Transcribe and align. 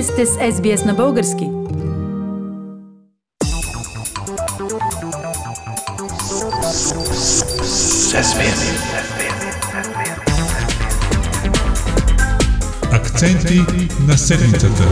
Вие 0.00 0.06
сте 0.06 0.26
с 0.26 0.36
SBS 0.36 0.86
на 0.86 0.94
български. 0.94 1.50
Акценти 12.92 13.60
на 14.08 14.18
седмицата. 14.18 14.82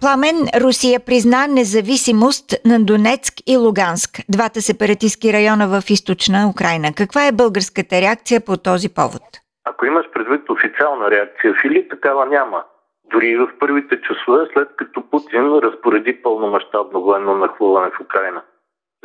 Пламен 0.00 0.48
Русия 0.56 1.00
призна 1.00 1.46
независимост 1.46 2.54
на 2.64 2.80
Донецк 2.80 3.34
и 3.46 3.56
Луганск, 3.56 4.20
двата 4.28 4.62
сепаратистски 4.62 5.32
района 5.32 5.68
в 5.68 5.90
източна 5.90 6.48
Украина. 6.48 6.92
Каква 6.92 7.26
е 7.26 7.32
българската 7.32 8.00
реакция 8.00 8.40
по 8.40 8.56
този 8.56 8.88
повод? 8.88 9.41
Ако 9.64 9.86
имаш 9.86 10.10
предвид 10.10 10.50
официална 10.50 11.10
реакция, 11.10 11.54
Фили, 11.62 11.88
такава 11.88 12.26
няма. 12.26 12.64
Дори 13.12 13.36
в 13.36 13.50
първите 13.58 14.00
часове, 14.00 14.46
след 14.52 14.68
като 14.76 15.10
Путин 15.10 15.58
разпореди 15.62 16.22
пълномащабно 16.22 17.02
военно 17.02 17.34
нахлуване 17.34 17.90
в 17.90 18.00
Украина. 18.00 18.42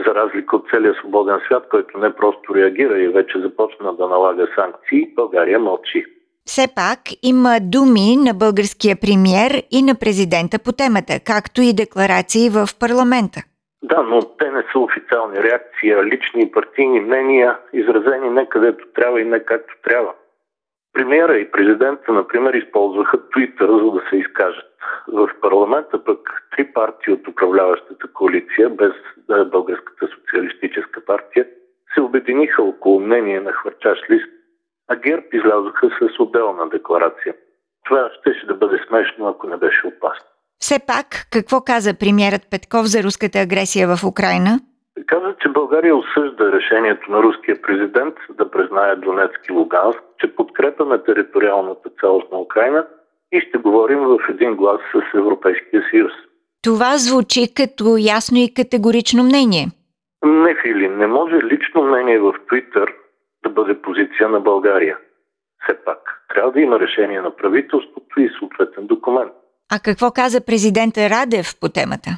За 0.06 0.16
разлика 0.16 0.56
от 0.56 0.70
целия 0.70 0.94
свободен 0.94 1.40
свят, 1.46 1.64
който 1.70 1.98
не 1.98 2.16
просто 2.16 2.56
реагира 2.56 3.00
и 3.00 3.08
вече 3.08 3.40
започна 3.40 3.94
да 3.94 4.08
налага 4.08 4.48
санкции, 4.56 5.14
България 5.16 5.60
мълчи. 5.60 6.06
Все 6.46 6.68
пак 6.76 7.00
има 7.24 7.58
думи 7.62 8.18
на 8.18 8.34
българския 8.34 8.96
премьер 9.02 9.64
и 9.72 9.82
на 9.82 9.96
президента 9.96 10.60
по 10.60 10.72
темата, 10.72 11.14
както 11.26 11.62
и 11.62 11.74
декларации 11.74 12.50
в 12.50 12.68
парламента. 12.80 13.40
Да, 13.84 14.02
но 14.04 14.22
те 14.22 14.52
не 14.52 14.64
са 14.72 14.80
официални 14.80 15.38
реакции, 15.44 15.92
а 15.92 16.06
лични 16.06 16.42
и 16.42 16.52
партийни 16.52 17.00
мнения, 17.00 17.58
изразени 17.74 18.30
не 18.30 18.50
където 18.50 18.86
трябва 18.96 19.22
и 19.22 19.26
не 19.26 19.40
както 19.40 19.74
трябва. 19.84 20.14
Премиера 20.98 21.38
и 21.38 21.52
президента, 21.52 22.12
например, 22.12 22.54
използваха 22.54 23.30
Твитър, 23.30 23.70
за 23.70 23.92
да 23.92 24.02
се 24.10 24.16
изкажат. 24.16 24.74
В 25.08 25.30
парламента 25.42 26.04
пък 26.04 26.20
три 26.56 26.66
партии 26.74 27.14
от 27.14 27.28
управляващата 27.28 28.08
коалиция, 28.14 28.70
без 28.70 28.94
да 29.28 29.42
е 29.42 29.46
Българската 29.46 30.08
социалистическа 30.08 31.06
партия, 31.06 31.46
се 31.94 32.02
обединиха 32.02 32.64
около 32.64 33.00
мнение 33.00 33.40
на 33.40 33.52
хвърчаш 33.52 34.00
лист 34.10 34.32
а 34.88 34.96
ГЕРБ 34.96 35.24
излязоха 35.34 35.90
с 35.90 36.20
отделна 36.20 36.70
декларация. 36.70 37.34
Това 37.86 38.10
ще 38.20 38.46
да 38.48 38.56
бъде 38.56 38.80
смешно, 38.88 39.28
ако 39.28 39.48
не 39.48 39.58
беше 39.58 39.88
опасно. 39.88 40.26
Все 40.60 40.80
пак, 40.88 41.06
какво 41.32 41.62
каза 41.62 41.94
премьерът 41.94 42.50
Петков 42.52 42.86
за 42.86 43.04
руската 43.04 43.40
агресия 43.40 43.96
в 43.96 44.04
Украина? 44.04 44.60
Каза, 45.06 45.36
че 45.42 45.50
България 45.50 45.96
осъжда 45.96 46.52
решението 46.52 47.12
на 47.12 47.24
руския 47.24 47.62
президент 47.62 48.16
да 48.30 48.52
признае 48.52 48.96
Донецк 48.96 49.40
и 49.50 49.52
Луганск, 49.52 50.00
че 50.20 50.36
подкрепяме 50.36 51.04
териториалната 51.04 51.90
цялост 52.00 52.32
на 52.32 52.40
Украина 52.40 52.88
и 53.32 53.42
ще 53.42 53.58
говорим 53.58 54.00
в 54.00 54.20
един 54.30 54.56
глас 54.56 54.82
с 54.94 55.18
Европейския 55.18 55.84
съюз. 55.92 56.12
Това 56.64 56.98
звучи 56.98 57.54
като 57.54 57.98
ясно 58.00 58.38
и 58.38 58.54
категорично 58.54 59.24
мнение. 59.24 59.66
Не, 60.26 60.56
Фили, 60.62 60.88
не 60.88 61.08
може 61.08 61.36
лично 61.36 61.84
мнение 61.84 62.20
в 62.20 62.34
Твитър 62.48 62.94
да 63.44 63.50
бъде 63.50 63.82
позиция 63.82 64.30
на 64.30 64.40
България. 64.40 64.98
Все 65.64 65.78
пак, 65.86 66.00
трябва 66.30 66.52
да 66.52 66.62
има 66.62 66.80
решение 66.80 67.22
на 67.22 67.36
правителството 67.36 68.22
и 68.22 68.30
съответен 68.40 68.88
документ. 68.88 69.32
А 69.72 69.80
какво 69.80 70.12
каза 70.12 70.46
президента 70.46 71.10
Радев 71.10 71.48
по 71.62 71.70
темата? 71.70 72.10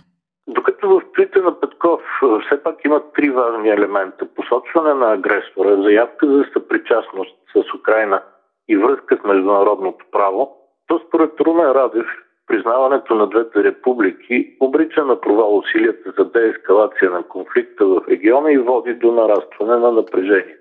Докато 0.48 0.90
в 0.90 1.02
твита 1.14 1.42
на 1.42 1.60
Петков 1.80 2.02
все 2.46 2.64
пак 2.64 2.86
има 2.86 3.02
три 3.16 3.30
важни 3.30 3.70
елемента. 3.70 4.28
Посочване 4.36 4.94
на 4.94 5.14
агресора, 5.14 5.84
заявка 5.84 6.28
за 6.28 6.46
съпричастност 6.54 7.36
с 7.54 7.80
Украина 7.80 8.24
и 8.70 8.78
връзка 8.78 9.18
с 9.22 9.28
международното 9.28 10.06
право, 10.12 10.58
то 10.88 11.02
според 11.08 11.40
Румен 11.42 11.72
Радев 11.72 12.06
признаването 12.48 13.16
на 13.16 13.28
двете 13.28 13.64
републики 13.64 14.58
обрича 14.60 15.06
на 15.06 15.22
провал 15.22 15.58
усилията 15.58 16.14
за 16.18 16.26
деескалация 16.26 17.12
на 17.12 17.24
конфликта 17.24 17.86
в 17.86 18.02
региона 18.10 18.52
и 18.52 18.58
води 18.58 18.94
до 18.94 19.12
нарастване 19.12 19.76
на 19.76 19.92
напрежение. 19.92 20.58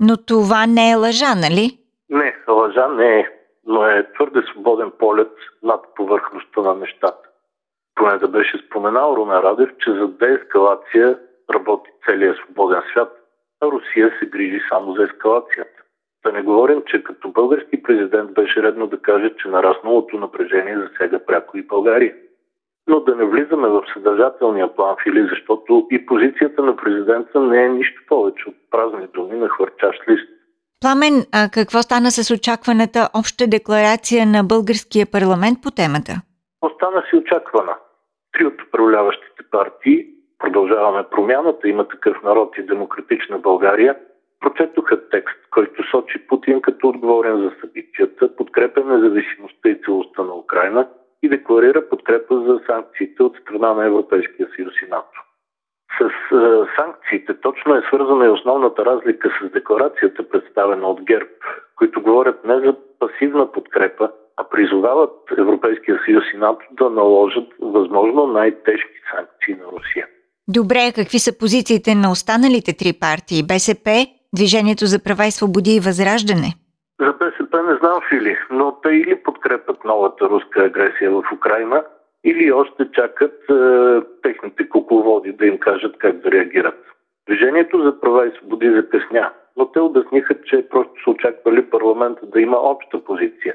Но 0.00 0.16
това 0.26 0.66
не 0.66 0.90
е 0.90 0.96
лъжа, 0.96 1.34
нали? 1.34 1.78
Не, 2.10 2.36
лъжа 2.48 2.88
не 2.88 3.20
е, 3.20 3.28
но 3.66 3.84
е 3.84 4.12
твърде 4.14 4.42
свободен 4.52 4.92
полет 4.98 5.32
над 5.62 5.80
повърхността 5.96 6.60
на 6.60 6.74
нещата. 6.74 7.27
Поне 7.98 8.18
да 8.18 8.28
беше 8.28 8.62
споменал 8.66 9.14
Румен 9.16 9.38
Радев, 9.38 9.70
че 9.78 9.90
за 9.92 10.08
деескалация 10.08 11.18
работи 11.54 11.90
целият 12.06 12.36
свободен 12.36 12.82
свят, 12.90 13.12
а 13.60 13.66
Русия 13.66 14.12
се 14.18 14.26
грижи 14.26 14.60
само 14.68 14.92
за 14.92 15.02
ескалацията. 15.02 15.82
Да 16.24 16.32
не 16.32 16.42
говорим, 16.42 16.82
че 16.86 17.02
като 17.02 17.28
български 17.28 17.82
президент 17.82 18.34
беше 18.34 18.62
редно 18.62 18.86
да 18.86 18.98
каже, 18.98 19.34
че 19.42 19.48
нарасналото 19.48 20.16
напрежение 20.16 20.78
засега 20.78 21.18
пряко 21.26 21.58
и 21.58 21.62
България 21.66 22.14
но 22.88 23.00
да 23.00 23.14
не 23.14 23.24
влизаме 23.24 23.68
в 23.68 23.82
съдържателния 23.94 24.74
план, 24.76 24.96
Фили, 25.02 25.28
защото 25.30 25.86
и 25.90 26.06
позицията 26.06 26.62
на 26.62 26.76
президента 26.76 27.40
не 27.40 27.64
е 27.64 27.68
нищо 27.68 28.02
повече 28.08 28.48
от 28.48 28.54
празни 28.70 29.06
думи 29.14 29.38
на 29.38 29.48
хвърчащ 29.48 30.08
лист. 30.08 30.28
Пламен, 30.80 31.26
а 31.32 31.48
какво 31.52 31.82
стана 31.82 32.10
с 32.10 32.34
очакваната 32.34 33.08
обща 33.14 33.46
декларация 33.46 34.26
на 34.26 34.44
българския 34.44 35.06
парламент 35.12 35.58
по 35.62 35.70
темата? 35.70 36.12
Остана 36.62 37.02
си 37.10 37.16
очаквана. 37.16 37.74
Три 38.32 38.46
от 38.46 38.62
управляващите 38.62 39.42
партии, 39.50 40.06
продължаваме 40.38 41.04
промяната, 41.10 41.68
има 41.68 41.88
такъв 41.88 42.22
народ 42.22 42.58
и 42.58 42.62
демократична 42.62 43.38
България, 43.38 43.96
прочетоха 44.40 45.08
текст, 45.08 45.38
който 45.50 45.90
сочи 45.90 46.26
Путин 46.26 46.60
като 46.60 46.88
отговорен 46.88 47.36
за 47.36 47.52
събитията, 47.60 48.36
подкрепя 48.36 48.84
независимостта 48.84 49.68
и 49.68 49.80
целостта 49.84 50.22
на 50.22 50.34
Украина– 50.34 50.88
и 51.22 51.28
декларира 51.28 51.88
подкрепа 51.88 52.40
за 52.40 52.60
санкциите 52.66 53.22
от 53.22 53.36
страна 53.36 53.74
на 53.74 53.86
Европейския 53.86 54.48
съюз 54.56 54.74
и 54.86 54.90
НАТО. 54.90 55.24
С 55.98 56.04
е, 56.04 56.80
санкциите 56.80 57.40
точно 57.40 57.74
е 57.74 57.82
свързана 57.82 58.26
и 58.26 58.28
основната 58.28 58.84
разлика 58.84 59.30
с 59.42 59.50
декларацията, 59.50 60.28
представена 60.28 60.86
от 60.88 61.02
ГЕРБ, 61.02 61.30
които 61.76 62.02
говорят 62.02 62.44
не 62.44 62.60
за 62.60 62.76
пасивна 62.98 63.52
подкрепа, 63.52 64.10
призовават 64.50 65.16
Европейския 65.38 66.00
съюз 66.04 66.24
и 66.34 66.36
НАТО 66.36 66.64
да 66.72 66.90
наложат 66.90 67.48
възможно 67.60 68.26
най-тежки 68.26 68.98
санкции 69.16 69.54
на 69.54 69.64
Русия. 69.72 70.06
Добре, 70.48 70.92
какви 70.94 71.18
са 71.18 71.38
позициите 71.38 71.94
на 71.94 72.10
останалите 72.10 72.76
три 72.76 72.92
партии 73.00 73.46
БСП, 73.48 74.06
Движението 74.36 74.86
за 74.86 74.98
права 75.04 75.26
и 75.26 75.30
свободи 75.30 75.72
и 75.76 75.80
Възраждане? 75.80 76.50
За 77.00 77.12
БСП 77.12 77.62
не 77.62 77.76
знам, 77.76 77.98
Фили, 78.08 78.36
но 78.50 78.76
те 78.82 78.88
или 78.88 79.22
подкрепят 79.22 79.84
новата 79.84 80.28
руска 80.28 80.62
агресия 80.62 81.10
в 81.10 81.22
Украина, 81.34 81.84
или 82.24 82.52
още 82.52 82.90
чакат 82.92 83.34
е, 83.50 83.54
техните 84.22 84.68
кукловоди 84.68 85.32
да 85.32 85.46
им 85.46 85.58
кажат 85.58 85.98
как 85.98 86.16
да 86.16 86.30
реагират. 86.30 86.84
Движението 87.28 87.82
за 87.82 88.00
права 88.00 88.26
и 88.26 88.36
свободи 88.38 88.70
закъсня, 88.70 89.32
но 89.56 89.66
те 89.66 89.80
обясниха, 89.80 90.34
че 90.44 90.68
просто 90.70 90.92
са 91.04 91.10
очаквали 91.10 91.70
парламента 91.70 92.26
да 92.26 92.40
има 92.40 92.56
обща 92.56 93.04
позиция. 93.04 93.54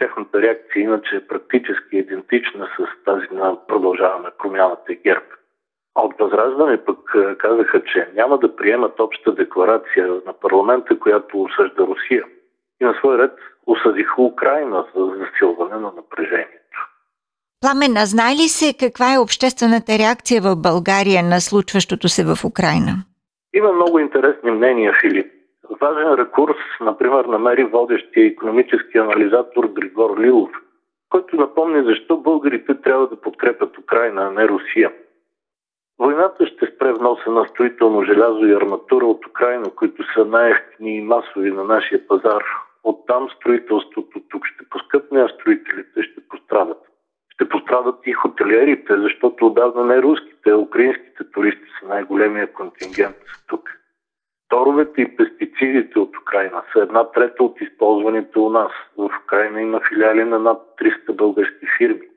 Техната 0.00 0.42
реакция 0.42 0.82
иначе 0.82 1.16
е 1.16 1.26
практически 1.26 1.96
идентична 1.96 2.68
с 2.76 3.04
тази 3.04 3.26
на 3.32 3.66
продължаваме 3.66 4.28
промяната 4.38 4.92
и 4.92 4.96
ГЕРБ. 4.96 5.26
А 5.94 6.02
от 6.02 6.14
Възраждане 6.18 6.84
пък 6.84 6.98
е, 7.14 7.34
казаха, 7.34 7.82
че 7.84 8.08
няма 8.14 8.38
да 8.38 8.56
приемат 8.56 9.00
обща 9.00 9.34
декларация 9.34 10.06
на 10.26 10.32
парламента, 10.32 10.98
която 10.98 11.42
осъжда 11.42 11.86
Русия– 11.86 12.24
и 12.80 12.84
на 12.84 12.94
свой 12.94 13.18
ред 13.18 13.32
осъдиха 13.66 14.22
Украина 14.22 14.86
за 14.96 15.04
засилване 15.04 15.74
на 15.74 15.92
напрежението. 15.96 16.78
Пламен, 17.60 17.96
а 17.96 18.06
знае 18.06 18.34
ли 18.34 18.48
се 18.48 18.74
каква 18.80 19.14
е 19.14 19.18
обществената 19.18 19.98
реакция 19.98 20.42
в 20.42 20.56
България 20.56 21.22
на 21.22 21.40
случващото 21.40 22.08
се 22.08 22.24
в 22.24 22.44
Украина? 22.44 22.92
Има 23.54 23.72
много 23.72 23.98
интересни 23.98 24.50
мнения, 24.50 24.92
Филип. 25.00 25.32
Важен 25.80 26.14
рекурс, 26.14 26.56
например, 26.80 27.24
намери 27.24 27.64
водещия 27.64 28.26
економически 28.26 28.98
анализатор 28.98 29.66
Григор 29.66 30.20
Лилов, 30.20 30.50
който 31.08 31.36
напомни 31.36 31.84
защо 31.84 32.16
българите 32.16 32.80
трябва 32.80 33.06
да 33.06 33.20
подкрепят 33.20 33.78
Украина, 33.78 34.22
а 34.22 34.30
не 34.30 34.48
Русия. 34.48 34.92
Войната 35.98 36.46
ще 36.46 36.66
спре 36.66 36.92
вноса 36.92 37.30
на 37.30 37.46
строително 37.48 38.04
желязо 38.04 38.46
и 38.46 38.54
арматура 38.54 39.06
от 39.06 39.26
Украина, 39.26 39.70
които 39.76 40.12
са 40.14 40.24
най-ефтини 40.24 40.96
и 40.96 41.02
масови 41.02 41.50
на 41.50 41.64
нашия 41.64 42.06
пазар, 42.08 42.44
Оттам 42.84 43.28
строителството 43.30 44.20
тук 44.28 44.46
ще 44.46 44.68
поскъпне, 44.70 45.20
а 45.20 45.28
строителите 45.28 46.02
ще 46.02 46.28
пострадат. 46.28 46.78
Ще 47.28 47.48
пострадат 47.48 48.06
и 48.06 48.12
хотелиерите, 48.12 49.00
защото 49.00 49.46
отдавна 49.46 49.84
не 49.84 50.02
руските, 50.02 50.50
а 50.50 50.56
украинските 50.56 51.30
туристи 51.32 51.66
са 51.80 51.88
най-големия 51.88 52.52
контингент 52.52 53.16
тук. 53.46 53.79
Торовете 54.50 55.02
и 55.02 55.16
пестицидите 55.16 55.98
от 55.98 56.16
Украина 56.16 56.62
са 56.72 56.80
една 56.80 57.10
трета 57.10 57.44
от 57.44 57.60
използваните 57.60 58.38
у 58.38 58.50
нас. 58.50 58.72
В 58.96 59.10
Украина 59.24 59.62
има 59.62 59.80
филиали 59.88 60.24
на 60.24 60.38
над 60.38 60.58
300 60.80 61.12
български 61.12 61.66
фирми. 61.78 62.08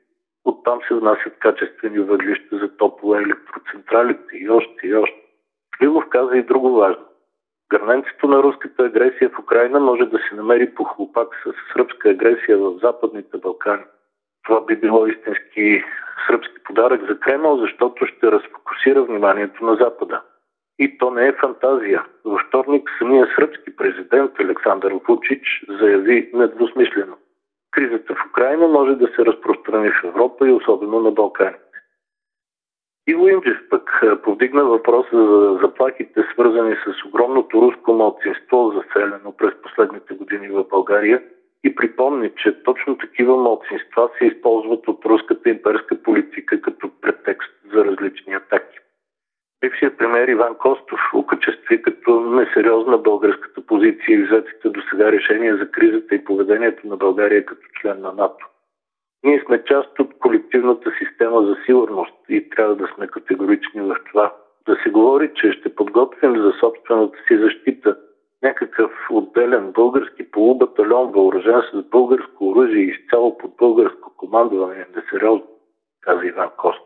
Оттам 0.44 0.78
се 0.88 0.94
внасят 0.94 1.38
качествени 1.38 1.98
въглища 1.98 2.58
за 2.58 2.76
топло 2.76 3.14
електроцентралите 3.14 4.36
и 4.36 4.50
още 4.50 4.86
и 4.86 4.94
още. 4.94 5.22
Филов 5.78 6.04
каза 6.08 6.36
и 6.36 6.42
друго 6.42 6.74
важно. 6.74 7.04
Гърненцето 7.70 8.28
на 8.28 8.42
руската 8.42 8.84
агресия 8.84 9.30
в 9.30 9.38
Украина 9.38 9.80
може 9.80 10.04
да 10.04 10.18
се 10.18 10.34
намери 10.34 10.74
по 10.74 10.84
хлопак 10.84 11.28
с 11.44 11.72
сръбска 11.72 12.10
агресия 12.10 12.58
в 12.58 12.78
Западните 12.82 13.38
Балкани. 13.38 13.84
Това 14.44 14.64
би 14.64 14.76
било 14.76 15.06
истински 15.06 15.84
сръбски 16.26 16.62
подарък 16.64 17.00
за 17.08 17.20
Кремъл, 17.20 17.56
защото 17.56 18.06
ще 18.06 18.32
разфокусира 18.32 19.02
вниманието 19.02 19.64
на 19.64 19.74
Запада. 19.74 20.22
И 20.78 20.98
то 20.98 21.10
не 21.10 21.26
е 21.26 21.32
фантазия. 21.32 22.04
Във 22.24 22.40
вторник 22.48 22.90
самия 22.98 23.26
сръбски 23.36 23.76
президент 23.76 24.32
Александър 24.40 24.92
Вучич 25.08 25.64
заяви 25.68 26.30
недвусмислено. 26.34 27.16
Кризата 27.70 28.14
в 28.14 28.26
Украина 28.30 28.68
може 28.68 28.94
да 28.94 29.06
се 29.06 29.26
разпространи 29.26 29.90
в 29.90 30.04
Европа 30.04 30.48
и 30.48 30.52
особено 30.52 31.00
на 31.00 31.10
Балканите. 31.10 31.64
Иво 33.06 33.28
Инджев 33.28 33.58
пък 33.70 34.02
повдигна 34.22 34.64
въпроса 34.64 35.26
за 35.26 35.58
заплахите, 35.62 36.24
свързани 36.32 36.74
с 36.74 37.04
огромното 37.08 37.62
руско 37.62 37.92
малцинство, 37.92 38.72
заселено 38.72 39.32
през 39.32 39.54
последните 39.62 40.14
години 40.14 40.48
в 40.48 40.64
България 40.70 41.22
и 41.64 41.74
припомни, 41.74 42.30
че 42.36 42.62
точно 42.62 42.98
такива 42.98 43.36
малцинства 43.36 44.10
се 44.18 44.24
използват 44.24 44.88
от 44.88 45.04
руската 45.04 45.50
имперска 45.50 46.02
политика 46.02 46.60
като 46.60 46.90
претекст 47.00 47.52
за 47.74 47.84
различни 47.84 48.34
атаки. 48.34 48.78
Бившият 49.64 49.98
премьер 49.98 50.28
Иван 50.28 50.54
Костов 50.54 51.00
окачестви 51.14 51.82
като 51.82 52.20
несериозна 52.20 52.98
българската 52.98 53.66
позиция 53.66 54.14
и 54.14 54.22
взетите 54.22 54.68
до 54.68 54.80
сега 54.90 55.12
решения 55.12 55.56
за 55.56 55.70
кризата 55.70 56.14
и 56.14 56.24
поведението 56.24 56.86
на 56.86 56.96
България 56.96 57.44
като 57.44 57.66
член 57.80 58.00
на 58.00 58.12
НАТО. 58.12 58.48
Ние 59.24 59.42
сме 59.46 59.64
част 59.64 59.98
от 59.98 60.18
колективната 60.18 60.92
система 60.98 61.42
за 61.46 61.56
сигурност 61.66 62.14
и 62.28 62.50
трябва 62.50 62.76
да 62.76 62.86
сме 62.94 63.06
категорични 63.06 63.80
в 63.80 63.96
това. 64.10 64.34
Да 64.66 64.76
се 64.82 64.90
говори, 64.90 65.30
че 65.34 65.52
ще 65.52 65.74
подготвим 65.74 66.36
за 66.36 66.52
собствената 66.60 67.18
си 67.28 67.38
защита 67.38 67.96
някакъв 68.42 68.90
отделен 69.10 69.72
български 69.72 70.30
полубатальон, 70.30 71.12
въоръжен 71.12 71.62
с 71.72 71.82
българско 71.82 72.48
оръжие 72.48 72.82
и 72.82 72.90
изцяло 72.90 73.38
под 73.38 73.56
българско 73.56 74.16
командване 74.16 74.74
е 74.74 75.00
несериозно, 75.00 75.48
каза 76.00 76.26
Иван 76.26 76.50
Костов. 76.56 76.83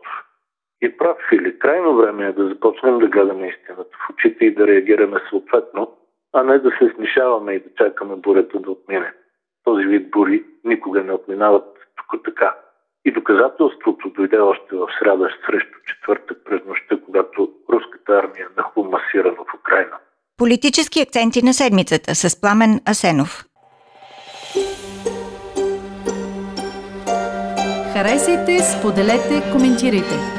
И 0.81 0.97
прав, 0.97 1.17
Фили, 1.29 1.59
крайно 1.59 1.95
време 1.95 2.25
е 2.25 2.31
да 2.31 2.47
започнем 2.47 2.99
да 2.99 3.07
гледаме 3.07 3.47
истината 3.47 3.97
в 4.05 4.09
очите 4.13 4.45
и 4.45 4.55
да 4.55 4.67
реагираме 4.67 5.19
съответно, 5.29 5.97
а 6.33 6.43
не 6.43 6.59
да 6.59 6.69
се 6.69 6.93
смешаваме 6.95 7.53
и 7.53 7.59
да 7.59 7.69
чакаме 7.77 8.15
бурята 8.15 8.59
да 8.59 8.71
отмине. 8.71 9.13
Този 9.63 9.85
вид 9.85 10.11
бури 10.11 10.43
никога 10.63 11.03
не 11.03 11.13
отминават 11.13 11.65
тук 11.95 12.23
така. 12.25 12.55
И 13.05 13.11
доказателството 13.11 14.09
дойде 14.09 14.39
още 14.39 14.75
в 14.75 14.87
сряда 14.99 15.29
срещу 15.45 15.77
четвъртък 15.85 16.37
през 16.45 16.65
нощта, 16.65 16.97
когато 17.05 17.49
руската 17.69 18.13
армия 18.13 18.47
нахлу 18.57 18.83
масирано 18.83 19.45
в 19.45 19.59
Украина. 19.59 19.97
Политически 20.37 21.01
акценти 21.01 21.45
на 21.45 21.53
седмицата 21.53 22.15
с 22.15 22.41
Пламен 22.41 22.79
Асенов. 22.89 23.45
Харесайте, 27.93 28.59
споделете, 28.59 29.51
коментирайте. 29.51 30.38